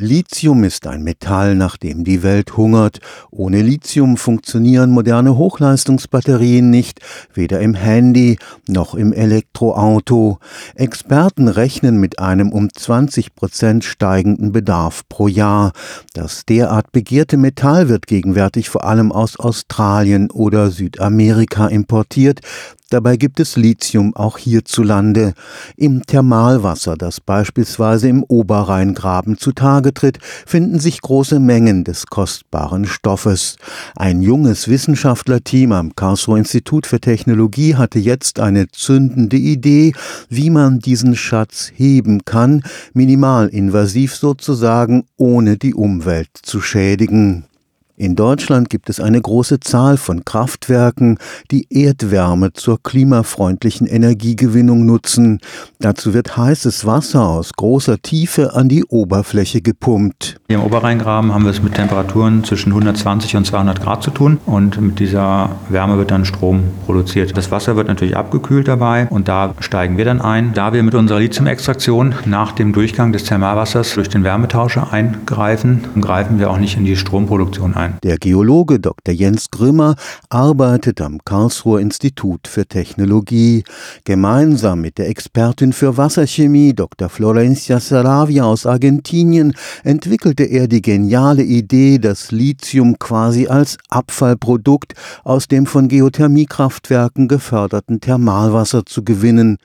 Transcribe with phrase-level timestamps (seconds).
[0.00, 3.00] Lithium ist ein Metall, nach dem die Welt hungert.
[3.32, 7.00] Ohne Lithium funktionieren moderne Hochleistungsbatterien nicht,
[7.34, 8.38] weder im Handy
[8.68, 10.38] noch im Elektroauto.
[10.76, 15.72] Experten rechnen mit einem um 20 Prozent steigenden Bedarf pro Jahr.
[16.14, 22.38] Das derart begehrte Metall wird gegenwärtig vor allem aus Australien oder Südamerika importiert.
[22.90, 25.34] Dabei gibt es Lithium auch hierzulande.
[25.76, 33.58] Im Thermalwasser, das beispielsweise im Oberrheingraben zutage tritt, finden sich große Mengen des kostbaren Stoffes.
[33.94, 39.92] Ein junges Wissenschaftlerteam am Karlsruher Institut für Technologie hatte jetzt eine zündende Idee,
[40.30, 42.62] wie man diesen Schatz heben kann,
[42.94, 47.47] minimalinvasiv sozusagen, ohne die Umwelt zu schädigen.
[48.00, 51.18] In Deutschland gibt es eine große Zahl von Kraftwerken,
[51.50, 55.40] die Erdwärme zur klimafreundlichen Energiegewinnung nutzen.
[55.80, 60.36] Dazu wird heißes Wasser aus großer Tiefe an die Oberfläche gepumpt.
[60.46, 64.38] Hier im Oberrheingraben haben wir es mit Temperaturen zwischen 120 und 200 Grad zu tun
[64.46, 67.36] und mit dieser Wärme wird dann Strom produziert.
[67.36, 70.52] Das Wasser wird natürlich abgekühlt dabei und da steigen wir dann ein.
[70.54, 76.38] Da wir mit unserer Lithium-Extraktion nach dem Durchgang des Thermalwassers durch den Wärmetauscher eingreifen, greifen
[76.38, 77.98] wir auch nicht in die Stromproduktion ein sein.
[78.02, 79.14] Der Geologe Dr.
[79.14, 79.96] Jens Grimmer
[80.28, 83.64] arbeitet am Karlsruher Institut für Technologie.
[84.04, 87.08] Gemeinsam mit der Expertin für Wasserchemie Dr.
[87.08, 94.94] Florencia Saravia aus Argentinien entwickelte er die geniale Idee, das Lithium quasi als Abfallprodukt
[95.24, 99.58] aus dem von Geothermiekraftwerken geförderten Thermalwasser zu gewinnen.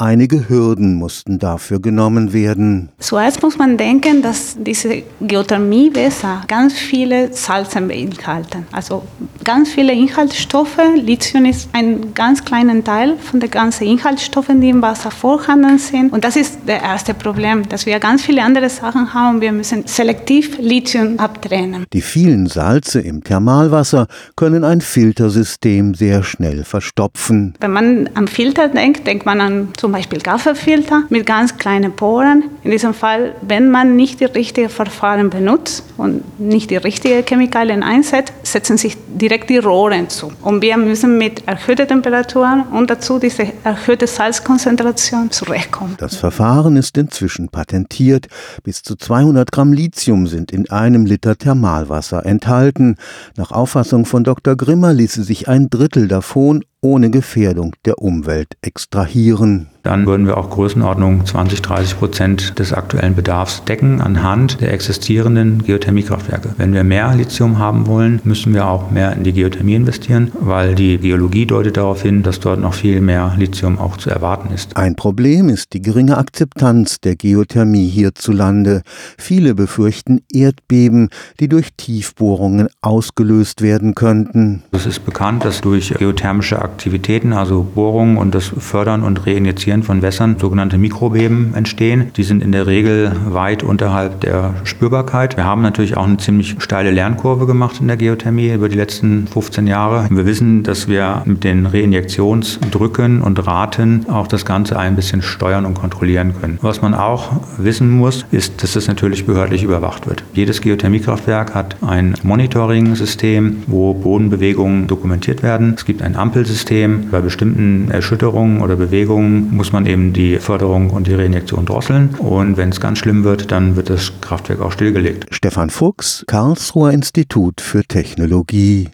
[0.00, 2.90] Einige Hürden mussten dafür genommen werden.
[3.00, 8.64] Zuerst muss man denken, dass diese Geothermiewässer ganz viele Salze beinhalten.
[8.70, 9.02] Also
[9.42, 10.78] ganz viele Inhaltsstoffe.
[10.94, 16.12] Lithium ist ein ganz kleiner Teil von den ganzen Inhaltsstoffen, die im Wasser vorhanden sind.
[16.12, 19.40] Und das ist das erste Problem, dass wir ganz viele andere Sachen haben.
[19.40, 21.86] Wir müssen selektiv Lithium abtrennen.
[21.92, 27.54] Die vielen Salze im Thermalwasser können ein Filtersystem sehr schnell verstopfen.
[27.58, 31.92] Wenn man am Filter denkt, denkt man an zum zum Beispiel Kaffeefilter mit ganz kleinen
[31.92, 32.44] Poren.
[32.62, 37.82] In diesem Fall, wenn man nicht die richtigen Verfahren benutzt und nicht die richtigen Chemikalien
[37.82, 40.30] einsetzt, setzen sich direkt die Rohre zu.
[40.42, 45.96] Und wir müssen mit erhöhten Temperaturen und dazu diese erhöhte Salzkonzentration zurechtkommen.
[45.98, 48.26] Das Verfahren ist inzwischen patentiert.
[48.62, 52.96] Bis zu 200 Gramm Lithium sind in einem Liter Thermalwasser enthalten.
[53.38, 54.54] Nach Auffassung von Dr.
[54.54, 60.50] Grimmer ließe sich ein Drittel davon ohne Gefährdung der Umwelt extrahieren dann würden wir auch
[60.50, 66.50] Größenordnung 20, 30 Prozent des aktuellen Bedarfs decken anhand der existierenden Geothermiekraftwerke.
[66.56, 70.74] Wenn wir mehr Lithium haben wollen, müssen wir auch mehr in die Geothermie investieren, weil
[70.74, 74.76] die Geologie deutet darauf hin, dass dort noch viel mehr Lithium auch zu erwarten ist.
[74.76, 78.82] Ein Problem ist die geringe Akzeptanz der Geothermie hierzulande.
[79.16, 81.08] Viele befürchten Erdbeben,
[81.40, 84.62] die durch Tiefbohrungen ausgelöst werden könnten.
[84.72, 89.82] Es ist bekannt, dass durch geothermische Aktivitäten, also Bohrungen und das Fördern und Reinjizieren Passieren
[89.82, 92.10] von Wässern sogenannte Mikrobeben entstehen.
[92.16, 95.36] Die sind in der Regel weit unterhalb der Spürbarkeit.
[95.36, 99.26] Wir haben natürlich auch eine ziemlich steile Lernkurve gemacht in der Geothermie über die letzten
[99.26, 100.06] 15 Jahre.
[100.08, 105.66] Wir wissen, dass wir mit den Reinjektionsdrücken und Raten auch das Ganze ein bisschen steuern
[105.66, 106.58] und kontrollieren können.
[106.62, 110.24] Was man auch wissen muss, ist, dass es natürlich behördlich überwacht wird.
[110.32, 115.74] Jedes Geothermiekraftwerk hat ein Monitoring-System, wo Bodenbewegungen dokumentiert werden.
[115.76, 117.10] Es gibt ein Ampelsystem.
[117.10, 122.10] Bei bestimmten Erschütterungen oder Bewegungen muss man eben die Förderung und die Reinjektion drosseln.
[122.18, 125.26] Und wenn es ganz schlimm wird, dann wird das Kraftwerk auch stillgelegt.
[125.32, 128.86] Stefan Fuchs, Karlsruher Institut für Technologie.